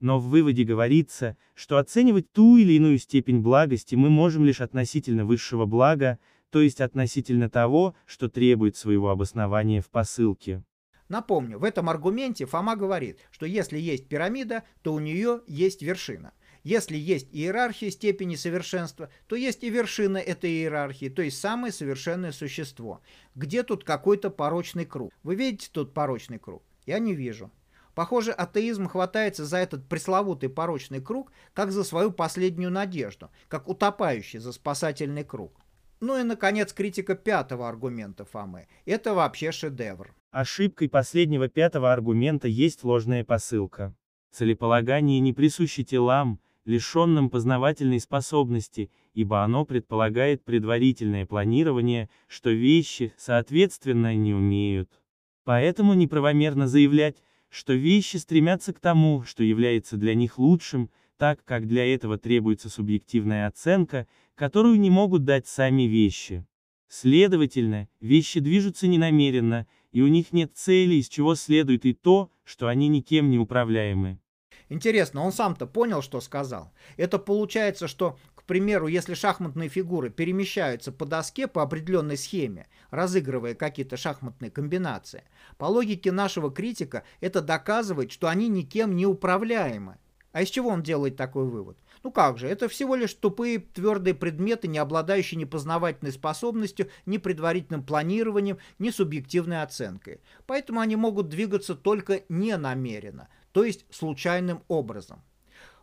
Но 0.00 0.18
в 0.18 0.28
выводе 0.28 0.64
говорится, 0.64 1.36
что 1.54 1.78
оценивать 1.78 2.32
ту 2.32 2.56
или 2.56 2.72
иную 2.72 2.98
степень 2.98 3.40
благости 3.40 3.94
мы 3.94 4.10
можем 4.10 4.44
лишь 4.44 4.60
относительно 4.60 5.24
высшего 5.24 5.64
блага, 5.64 6.18
то 6.50 6.60
есть 6.60 6.80
относительно 6.80 7.48
того, 7.48 7.94
что 8.04 8.28
требует 8.28 8.76
своего 8.76 9.10
обоснования 9.10 9.80
в 9.80 9.88
посылке. 9.90 10.64
Напомню, 11.08 11.58
в 11.58 11.64
этом 11.64 11.88
аргументе 11.88 12.46
Фома 12.46 12.74
говорит, 12.74 13.18
что 13.30 13.46
если 13.46 13.78
есть 13.78 14.08
пирамида, 14.08 14.64
то 14.82 14.94
у 14.94 14.98
нее 14.98 15.42
есть 15.46 15.82
вершина. 15.82 16.32
Если 16.64 16.96
есть 16.96 17.28
иерархия 17.32 17.90
степени 17.90 18.36
совершенства, 18.36 19.10
то 19.26 19.34
есть 19.34 19.64
и 19.64 19.70
вершина 19.70 20.18
этой 20.18 20.50
иерархии, 20.50 21.08
то 21.08 21.22
есть 21.22 21.40
самое 21.40 21.72
совершенное 21.72 22.30
существо. 22.30 23.00
Где 23.34 23.64
тут 23.64 23.82
какой-то 23.82 24.30
порочный 24.30 24.84
круг? 24.84 25.12
Вы 25.22 25.34
видите 25.34 25.68
тут 25.72 25.92
порочный 25.92 26.38
круг? 26.38 26.62
Я 26.86 26.98
не 27.00 27.14
вижу. 27.14 27.50
Похоже, 27.94 28.32
атеизм 28.32 28.88
хватается 28.88 29.44
за 29.44 29.58
этот 29.58 29.86
пресловутый 29.88 30.48
порочный 30.48 31.00
круг, 31.00 31.32
как 31.52 31.72
за 31.72 31.84
свою 31.84 32.10
последнюю 32.10 32.70
надежду, 32.70 33.30
как 33.48 33.68
утопающий 33.68 34.38
за 34.38 34.52
спасательный 34.52 35.24
круг. 35.24 35.60
Ну 36.00 36.18
и, 36.18 36.22
наконец, 36.22 36.72
критика 36.72 37.14
пятого 37.14 37.68
аргумента 37.68 38.24
Фомы. 38.24 38.66
Это 38.86 39.14
вообще 39.14 39.52
шедевр. 39.52 40.14
Ошибкой 40.30 40.88
последнего 40.88 41.48
пятого 41.48 41.92
аргумента 41.92 42.48
есть 42.48 42.82
ложная 42.82 43.24
посылка. 43.24 43.94
Целеполагание 44.32 45.20
не 45.20 45.34
присуще 45.34 45.84
телам, 45.84 46.40
лишенным 46.64 47.30
познавательной 47.30 48.00
способности, 48.00 48.90
ибо 49.14 49.42
оно 49.42 49.64
предполагает 49.64 50.44
предварительное 50.44 51.26
планирование, 51.26 52.08
что 52.28 52.50
вещи, 52.50 53.12
соответственно, 53.16 54.14
не 54.14 54.34
умеют. 54.34 54.90
Поэтому 55.44 55.94
неправомерно 55.94 56.68
заявлять, 56.68 57.16
что 57.48 57.74
вещи 57.74 58.16
стремятся 58.16 58.72
к 58.72 58.80
тому, 58.80 59.24
что 59.24 59.42
является 59.42 59.96
для 59.96 60.14
них 60.14 60.38
лучшим, 60.38 60.90
так 61.18 61.44
как 61.44 61.66
для 61.66 61.92
этого 61.92 62.16
требуется 62.18 62.68
субъективная 62.68 63.46
оценка, 63.46 64.06
которую 64.34 64.80
не 64.80 64.90
могут 64.90 65.24
дать 65.24 65.46
сами 65.46 65.82
вещи. 65.82 66.46
Следовательно, 66.88 67.88
вещи 68.00 68.40
движутся 68.40 68.86
ненамеренно, 68.86 69.66
и 69.92 70.02
у 70.02 70.08
них 70.08 70.32
нет 70.32 70.52
цели, 70.54 70.94
из 70.94 71.08
чего 71.08 71.34
следует 71.34 71.84
и 71.86 71.92
то, 71.92 72.30
что 72.44 72.68
они 72.68 72.88
никем 72.88 73.30
не 73.30 73.38
управляемы. 73.38 74.18
Интересно, 74.72 75.22
он 75.22 75.32
сам-то 75.32 75.66
понял, 75.66 76.00
что 76.00 76.22
сказал? 76.22 76.72
Это 76.96 77.18
получается, 77.18 77.86
что, 77.86 78.16
к 78.34 78.44
примеру, 78.44 78.86
если 78.86 79.12
шахматные 79.12 79.68
фигуры 79.68 80.08
перемещаются 80.08 80.92
по 80.92 81.04
доске 81.04 81.46
по 81.46 81.60
определенной 81.62 82.16
схеме, 82.16 82.68
разыгрывая 82.88 83.54
какие-то 83.54 83.98
шахматные 83.98 84.50
комбинации, 84.50 85.24
по 85.58 85.66
логике 85.66 86.10
нашего 86.10 86.50
критика 86.50 87.02
это 87.20 87.42
доказывает, 87.42 88.12
что 88.12 88.28
они 88.28 88.48
никем 88.48 88.96
не 88.96 89.04
управляемы. 89.04 89.98
А 90.32 90.40
из 90.40 90.48
чего 90.48 90.70
он 90.70 90.82
делает 90.82 91.18
такой 91.18 91.44
вывод? 91.44 91.76
Ну 92.02 92.10
как 92.10 92.38
же, 92.38 92.48
это 92.48 92.66
всего 92.66 92.94
лишь 92.94 93.12
тупые 93.12 93.58
твердые 93.58 94.14
предметы, 94.14 94.68
не 94.68 94.78
обладающие 94.78 95.38
ни 95.38 95.44
познавательной 95.44 96.12
способностью, 96.12 96.88
ни 97.04 97.18
предварительным 97.18 97.84
планированием, 97.84 98.56
ни 98.78 98.88
субъективной 98.88 99.60
оценкой. 99.60 100.22
Поэтому 100.46 100.80
они 100.80 100.96
могут 100.96 101.28
двигаться 101.28 101.74
только 101.74 102.22
ненамеренно– 102.30 103.28
то 103.52 103.64
есть 103.64 103.84
случайным 103.90 104.62
образом. 104.68 105.22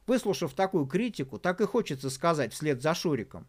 Выслушав 0.07 0.53
такую 0.53 0.87
критику, 0.87 1.37
так 1.37 1.61
и 1.61 1.65
хочется 1.65 2.09
сказать 2.09 2.53
вслед 2.53 2.81
за 2.81 2.95
Шуриком. 2.95 3.47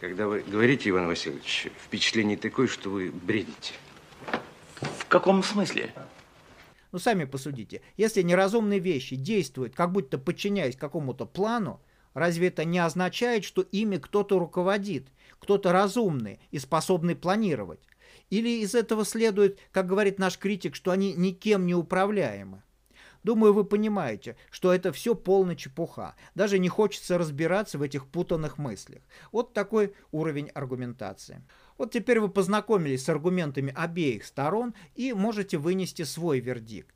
Когда 0.00 0.28
вы 0.28 0.44
говорите, 0.46 0.90
Иван 0.90 1.06
Васильевич, 1.06 1.68
впечатление 1.78 2.36
такое, 2.36 2.66
что 2.66 2.90
вы 2.90 3.10
бредите. 3.10 3.74
В 4.80 5.06
каком 5.06 5.42
смысле? 5.42 5.92
Ну, 6.92 6.98
сами 6.98 7.24
посудите. 7.24 7.80
Если 7.96 8.22
неразумные 8.22 8.78
вещи 8.78 9.16
действуют, 9.16 9.74
как 9.74 9.92
будто 9.92 10.18
подчиняясь 10.18 10.76
какому-то 10.76 11.26
плану, 11.26 11.80
разве 12.12 12.48
это 12.48 12.64
не 12.64 12.78
означает, 12.78 13.44
что 13.44 13.62
ими 13.62 13.96
кто-то 13.96 14.38
руководит, 14.38 15.08
кто-то 15.40 15.72
разумный 15.72 16.38
и 16.50 16.58
способный 16.58 17.16
планировать? 17.16 17.80
Или 18.30 18.60
из 18.60 18.74
этого 18.74 19.04
следует, 19.04 19.58
как 19.72 19.86
говорит 19.86 20.18
наш 20.18 20.38
критик, 20.38 20.74
что 20.74 20.90
они 20.90 21.14
никем 21.14 21.66
не 21.66 21.74
управляемы? 21.74 22.62
Думаю, 23.24 23.54
вы 23.54 23.64
понимаете, 23.64 24.36
что 24.50 24.72
это 24.72 24.92
все 24.92 25.14
полная 25.14 25.56
чепуха. 25.56 26.14
Даже 26.34 26.58
не 26.58 26.68
хочется 26.68 27.18
разбираться 27.18 27.78
в 27.78 27.82
этих 27.82 28.06
путанных 28.06 28.58
мыслях. 28.58 29.02
Вот 29.32 29.54
такой 29.54 29.94
уровень 30.12 30.50
аргументации. 30.50 31.42
Вот 31.78 31.90
теперь 31.90 32.20
вы 32.20 32.28
познакомились 32.28 33.04
с 33.04 33.08
аргументами 33.08 33.72
обеих 33.74 34.26
сторон 34.26 34.74
и 34.94 35.12
можете 35.14 35.56
вынести 35.56 36.02
свой 36.02 36.40
вердикт. 36.40 36.94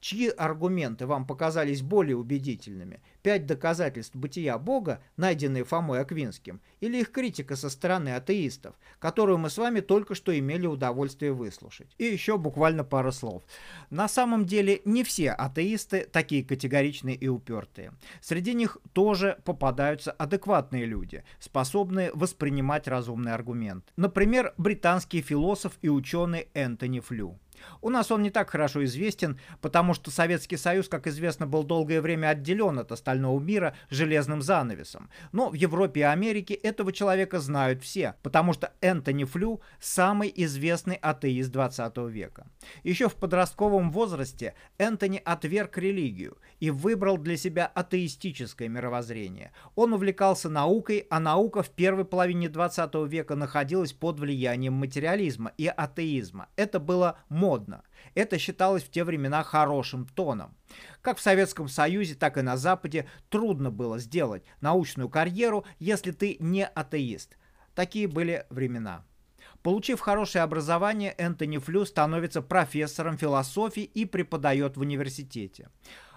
Чьи 0.00 0.28
аргументы 0.28 1.06
вам 1.06 1.26
показались 1.26 1.82
более 1.82 2.16
убедительными? 2.16 3.00
Пять 3.22 3.44
доказательств 3.44 4.16
бытия 4.16 4.56
Бога, 4.56 5.02
найденные 5.18 5.64
Фомой 5.64 6.00
Аквинским, 6.00 6.62
или 6.80 7.00
их 7.00 7.12
критика 7.12 7.54
со 7.54 7.68
стороны 7.68 8.14
атеистов, 8.14 8.74
которую 8.98 9.36
мы 9.36 9.50
с 9.50 9.58
вами 9.58 9.80
только 9.80 10.14
что 10.14 10.36
имели 10.38 10.66
удовольствие 10.66 11.32
выслушать? 11.32 11.94
И 11.98 12.04
еще 12.04 12.38
буквально 12.38 12.82
пара 12.82 13.10
слов. 13.10 13.42
На 13.90 14.08
самом 14.08 14.46
деле 14.46 14.80
не 14.86 15.04
все 15.04 15.32
атеисты 15.32 16.08
такие 16.10 16.44
категоричные 16.44 17.14
и 17.14 17.28
упертые. 17.28 17.92
Среди 18.22 18.54
них 18.54 18.78
тоже 18.94 19.38
попадаются 19.44 20.12
адекватные 20.12 20.86
люди, 20.86 21.24
способные 21.40 22.10
воспринимать 22.14 22.88
разумный 22.88 23.34
аргумент. 23.34 23.92
Например, 23.96 24.54
британский 24.56 25.20
философ 25.20 25.74
и 25.82 25.90
ученый 25.90 26.48
Энтони 26.54 27.00
Флю. 27.00 27.38
У 27.80 27.90
нас 27.90 28.10
он 28.10 28.22
не 28.22 28.30
так 28.30 28.50
хорошо 28.50 28.84
известен, 28.84 29.38
потому 29.60 29.94
что 29.94 30.10
Советский 30.10 30.56
Союз, 30.56 30.88
как 30.88 31.06
известно, 31.06 31.46
был 31.46 31.62
долгое 31.62 32.00
время 32.00 32.28
отделен 32.28 32.78
от 32.78 32.92
остального 32.92 33.38
мира 33.40 33.74
железным 33.90 34.42
занавесом. 34.42 35.10
Но 35.32 35.50
в 35.50 35.54
Европе 35.54 36.00
и 36.00 36.04
Америке 36.04 36.54
этого 36.54 36.92
человека 36.92 37.40
знают 37.40 37.82
все, 37.82 38.14
потому 38.22 38.52
что 38.52 38.72
Энтони 38.80 39.24
Флю– 39.24 39.60
самый 39.80 40.32
известный 40.34 40.96
атеист 40.96 41.50
20 41.50 41.96
века. 42.08 42.46
Еще 42.82 43.08
в 43.08 43.14
подростковом 43.14 43.90
возрасте 43.90 44.54
Энтони 44.78 45.20
отверг 45.24 45.78
религию 45.78 46.38
и 46.60 46.70
выбрал 46.70 47.18
для 47.18 47.36
себя 47.36 47.66
атеистическое 47.66 48.68
мировоззрение. 48.68 49.52
Он 49.74 49.92
увлекался 49.92 50.48
наукой, 50.48 51.06
а 51.10 51.20
наука 51.20 51.62
в 51.62 51.70
первой 51.70 52.04
половине 52.04 52.48
20 52.48 52.94
века 53.08 53.34
находилась 53.34 53.92
под 53.92 54.20
влиянием 54.20 54.74
материализма 54.74 55.52
и 55.56 55.66
атеизма. 55.66 56.48
Это 56.56 56.80
было 56.80 57.18
модно. 57.28 57.49
Это 58.14 58.38
считалось 58.38 58.82
в 58.82 58.90
те 58.90 59.04
времена 59.04 59.42
хорошим 59.42 60.06
тоном. 60.06 60.56
Как 61.02 61.18
в 61.18 61.22
Советском 61.22 61.68
Союзе, 61.68 62.14
так 62.14 62.38
и 62.38 62.42
на 62.42 62.56
Западе 62.56 63.08
трудно 63.28 63.70
было 63.70 63.98
сделать 63.98 64.44
научную 64.60 65.08
карьеру, 65.08 65.64
если 65.78 66.10
ты 66.12 66.36
не 66.40 66.66
атеист. 66.66 67.36
Такие 67.74 68.08
были 68.08 68.46
времена. 68.50 69.04
Получив 69.62 70.00
хорошее 70.00 70.42
образование, 70.42 71.14
Энтони 71.18 71.58
Флю 71.58 71.84
становится 71.84 72.40
профессором 72.40 73.18
философии 73.18 73.82
и 73.82 74.06
преподает 74.06 74.76
в 74.76 74.80
университете. 74.80 75.68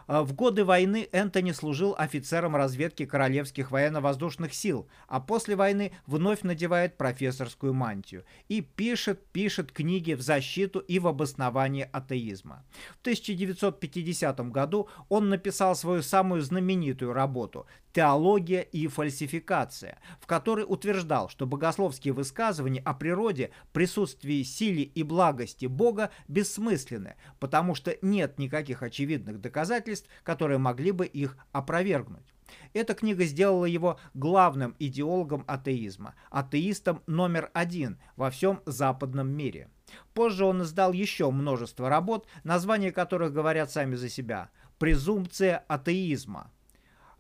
А, 0.08 0.24
в 0.24 0.34
годы 0.34 0.66
войны 0.66 1.08
Энтони 1.12 1.52
служил 1.52 1.96
офицером 1.98 2.56
разведки 2.56 3.06
Королевских 3.06 3.72
военно-воздушных 3.72 4.54
сил, 4.54 4.88
а 5.08 5.20
после 5.20 5.56
войны 5.56 5.94
вновь 6.06 6.42
надевает 6.42 6.98
профессорскую 6.98 7.74
мантию 7.74 8.26
и 8.50 8.62
пишет, 8.62 9.26
пишет 9.32 9.72
книги 9.72 10.14
в 10.14 10.22
защиту 10.22 10.80
и 10.80 11.00
в 11.00 11.08
обоснование 11.08 11.90
атеизма. 11.92 12.66
В 12.98 13.02
1950 13.02 14.52
году 14.52 14.90
он 15.10 15.30
написал 15.30 15.76
свою 15.76 16.02
самую 16.02 16.42
знаменитую 16.42 17.14
работу 17.14 17.66
«Теология 17.94 18.62
и 18.62 18.88
фальсификация», 18.88 20.00
в 20.20 20.26
которой 20.26 20.66
утверждал, 20.68 21.30
что 21.30 21.46
богословские 21.46 22.14
высказывания 22.14 22.82
о 22.82 22.96
природе, 22.96 23.52
присутствии, 23.72 24.42
силе 24.42 24.82
и 24.82 25.04
благости 25.04 25.68
Бога 25.68 26.10
бессмысленны, 26.28 27.16
потому 27.40 27.76
что 27.76 27.96
нет 28.02 28.40
никаких 28.40 28.82
очевидных 28.82 29.40
доказательств, 29.40 30.10
которые 30.24 30.58
могли 30.58 30.92
бы 30.92 31.06
их 31.06 31.38
опровергнуть. 31.52 32.34
Эта 32.74 32.96
книга 32.96 33.26
сделала 33.26 33.66
его 33.66 34.00
главным 34.16 34.76
идеологом 34.80 35.44
атеизма, 35.48 36.16
атеистом 36.32 37.04
номер 37.06 37.52
один 37.54 38.00
во 38.16 38.32
всем 38.32 38.62
западном 38.66 39.30
мире. 39.30 39.70
Позже 40.16 40.46
он 40.46 40.64
издал 40.64 40.94
еще 40.94 41.30
множество 41.30 41.90
работ, 41.90 42.28
названия 42.44 42.92
которых 42.92 43.34
говорят 43.34 43.72
сами 43.72 43.94
за 43.96 44.10
себя. 44.10 44.50
«Презумпция 44.80 45.64
атеизма», 45.68 46.52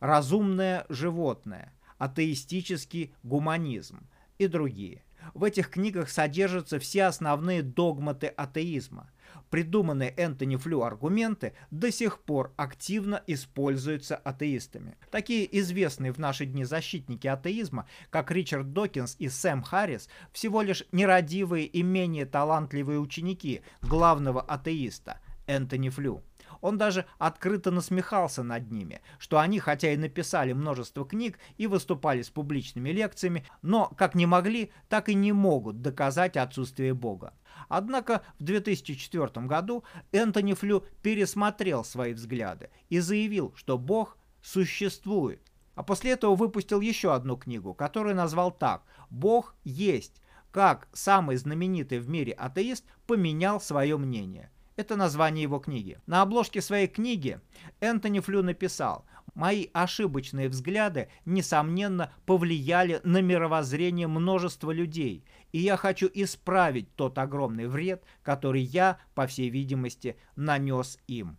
разумное 0.04 0.86
животное, 0.90 1.72
атеистический 1.98 3.16
гуманизм 3.24 4.06
и 4.38 4.48
другие. 4.48 5.02
В 5.34 5.46
этих 5.46 5.70
книгах 5.70 6.10
содержатся 6.10 6.78
все 6.78 7.06
основные 7.06 7.64
догматы 7.64 8.28
атеизма. 8.28 9.10
Придуманные 9.50 10.14
Энтони 10.18 10.58
Флю 10.58 10.82
аргументы 10.82 11.54
до 11.72 11.90
сих 11.90 12.20
пор 12.20 12.54
активно 12.58 13.24
используются 13.28 14.18
атеистами. 14.18 14.98
Такие 15.10 15.48
известные 15.62 16.12
в 16.12 16.18
наши 16.18 16.46
дни 16.46 16.66
защитники 16.66 17.28
атеизма, 17.28 17.88
как 18.10 18.30
Ричард 18.30 18.74
Докинс 18.74 19.16
и 19.20 19.30
Сэм 19.30 19.62
Харрис, 19.62 20.10
всего 20.34 20.64
лишь 20.64 20.84
нерадивые 20.92 21.66
и 21.66 21.82
менее 21.82 22.26
талантливые 22.26 23.00
ученики 23.00 23.62
главного 23.82 24.42
атеиста 24.42 25.22
Энтони 25.48 25.88
Флю. 25.88 26.24
Он 26.64 26.78
даже 26.78 27.06
открыто 27.18 27.72
насмехался 27.72 28.42
над 28.42 28.72
ними, 28.72 29.02
что 29.20 29.38
они, 29.38 29.60
хотя 29.60 29.92
и 29.92 29.98
написали 29.98 30.54
множество 30.54 31.06
книг 31.06 31.38
и 31.58 31.68
выступали 31.68 32.22
с 32.22 32.30
публичными 32.30 32.90
лекциями, 32.92 33.46
но 33.62 33.94
как 33.98 34.16
не 34.16 34.26
могли, 34.26 34.72
так 34.88 35.10
и 35.10 35.14
не 35.14 35.34
могут 35.34 35.82
доказать 35.82 36.38
отсутствие 36.38 36.94
Бога. 36.94 37.34
Однако 37.68 38.22
в 38.40 38.44
2004 38.44 39.46
году 39.46 39.84
Энтони 40.14 40.54
Флю 40.54 40.86
пересмотрел 41.02 41.84
свои 41.84 42.14
взгляды 42.14 42.70
и 42.88 43.00
заявил, 43.00 43.54
что 43.58 43.78
Бог 43.78 44.18
существует. 44.42 45.42
А 45.76 45.84
после 45.84 46.12
этого 46.12 46.34
выпустил 46.34 46.80
еще 46.80 47.14
одну 47.14 47.36
книгу, 47.36 47.74
которую 47.74 48.16
назвал 48.16 48.52
так 48.52 48.84
«Бог 49.10 49.54
есть», 49.66 50.22
как 50.52 50.88
самый 50.94 51.36
знаменитый 51.36 52.00
в 52.00 52.08
мире 52.08 52.32
атеист 52.32 52.86
поменял 53.06 53.60
свое 53.60 53.98
мнение. 53.98 54.50
Это 54.76 54.96
название 54.96 55.44
его 55.44 55.60
книги. 55.60 56.00
На 56.08 56.24
обложке 56.24 56.62
своей 56.62 56.88
книги 56.88 57.40
Энтони 57.80 58.20
Флю 58.20 58.42
написал 58.42 59.06
«Мои 59.36 59.68
ошибочные 59.72 60.50
взгляды, 60.50 61.10
несомненно, 61.26 62.12
повлияли 62.26 63.00
на 63.04 63.22
мировоззрение 63.22 64.08
множества 64.08 64.72
людей, 64.72 65.26
и 65.52 65.60
я 65.60 65.78
хочу 65.78 66.10
исправить 66.12 66.96
тот 66.96 67.20
огромный 67.20 67.68
вред, 67.68 68.04
который 68.24 68.62
я, 68.62 68.98
по 69.14 69.28
всей 69.28 69.50
видимости, 69.50 70.18
нанес 70.36 70.98
им». 71.08 71.38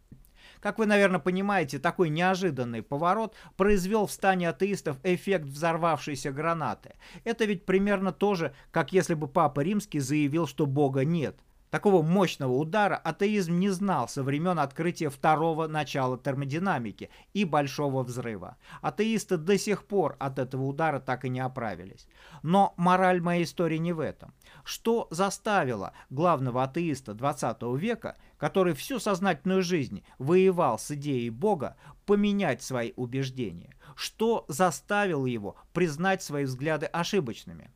Как 0.60 0.78
вы, 0.78 0.86
наверное, 0.86 1.20
понимаете, 1.20 1.78
такой 1.78 2.10
неожиданный 2.10 2.82
поворот 2.82 3.34
произвел 3.56 4.06
в 4.06 4.12
стане 4.12 4.48
атеистов 4.48 4.98
эффект 5.02 5.46
взорвавшейся 5.46 6.32
гранаты. 6.32 6.94
Это 7.24 7.44
ведь 7.44 7.66
примерно 7.66 8.12
то 8.12 8.34
же, 8.34 8.54
как 8.70 8.92
если 8.92 9.14
бы 9.14 9.26
Папа 9.26 9.60
Римский 9.60 9.98
заявил, 9.98 10.46
что 10.46 10.66
Бога 10.66 11.04
нет. 11.04 11.38
Такого 11.74 12.02
мощного 12.02 12.52
удара 12.52 12.94
атеизм 12.94 13.58
не 13.58 13.68
знал 13.68 14.06
со 14.06 14.22
времен 14.22 14.60
открытия 14.60 15.10
второго 15.10 15.66
начала 15.66 16.16
термодинамики 16.16 17.10
и 17.32 17.44
Большого 17.44 18.04
взрыва. 18.04 18.58
Атеисты 18.80 19.38
до 19.38 19.58
сих 19.58 19.84
пор 19.84 20.14
от 20.20 20.38
этого 20.38 20.62
удара 20.62 21.00
так 21.00 21.24
и 21.24 21.28
не 21.28 21.40
оправились. 21.40 22.06
Но 22.44 22.74
мораль 22.76 23.20
моей 23.20 23.42
истории 23.42 23.78
не 23.78 23.92
в 23.92 23.98
этом. 23.98 24.32
Что 24.62 25.08
заставило 25.10 25.94
главного 26.10 26.62
атеиста 26.62 27.12
20 27.12 27.62
века, 27.76 28.18
который 28.38 28.74
всю 28.74 29.00
сознательную 29.00 29.64
жизнь 29.64 30.04
воевал 30.20 30.78
с 30.78 30.92
идеей 30.92 31.30
Бога, 31.30 31.76
поменять 32.06 32.62
свои 32.62 32.92
убеждения? 32.94 33.74
Что 33.96 34.44
заставило 34.46 35.26
его 35.26 35.56
признать 35.72 36.22
свои 36.22 36.44
взгляды 36.44 36.86
ошибочными? 36.86 37.72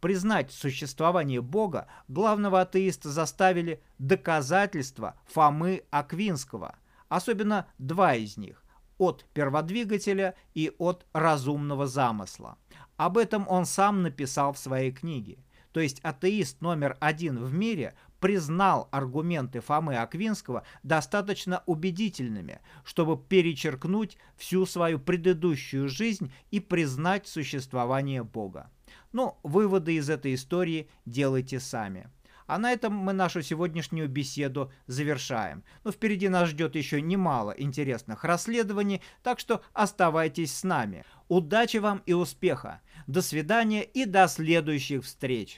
Признать 0.00 0.52
существование 0.52 1.40
Бога, 1.40 1.86
главного 2.08 2.60
атеиста 2.60 3.10
заставили 3.10 3.82
доказательства 3.98 5.14
Фомы 5.26 5.84
Аквинского, 5.90 6.76
особенно 7.08 7.66
два 7.78 8.14
из 8.14 8.36
них– 8.36 8.64
от 8.98 9.24
перводвигателя 9.32 10.34
и 10.54 10.72
от 10.78 11.06
разумного 11.12 11.86
замысла. 11.86 12.58
Об 12.96 13.16
этом 13.16 13.46
он 13.48 13.64
сам 13.64 14.02
написал 14.02 14.52
в 14.52 14.58
своей 14.58 14.90
книге. 14.90 15.38
То 15.72 15.80
есть 15.80 16.00
атеист 16.00 16.60
номер 16.60 16.96
один 16.98 17.38
в 17.44 17.52
мире 17.54 17.94
признал 18.20 18.88
аргументы 18.90 19.60
Фомы 19.60 19.96
Аквинского 19.96 20.64
достаточно 20.82 21.62
убедительными, 21.66 22.60
чтобы 22.84 23.16
перечеркнуть 23.16 24.18
всю 24.36 24.66
свою 24.66 24.98
предыдущую 24.98 25.88
жизнь 25.88 26.32
и 26.50 26.58
признать 26.58 27.28
существование 27.28 28.24
Бога. 28.24 28.70
Но 29.12 29.38
выводы 29.42 29.94
из 29.94 30.10
этой 30.10 30.34
истории 30.34 30.88
делайте 31.06 31.60
сами. 31.60 32.10
А 32.48 32.56
на 32.58 32.72
этом 32.72 32.94
мы 32.94 33.12
нашу 33.12 33.42
сегодняшнюю 33.42 34.08
беседу 34.08 34.72
завершаем. 34.86 35.64
Но 35.84 35.92
впереди 35.92 36.30
нас 36.30 36.48
ждет 36.48 36.76
еще 36.76 37.02
немало 37.02 37.54
интересных 37.56 38.24
расследований, 38.24 39.02
так 39.22 39.38
что 39.38 39.62
оставайтесь 39.74 40.56
с 40.56 40.64
нами. 40.64 41.04
Удачи 41.28 41.76
вам 41.76 42.02
и 42.06 42.14
успеха! 42.14 42.80
До 43.06 43.20
свидания 43.20 43.84
и 43.84 44.06
до 44.06 44.26
следующих 44.28 45.04
встреч! 45.04 45.56